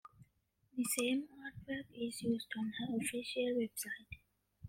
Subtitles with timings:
[0.75, 4.17] The same artwork is used on her official website.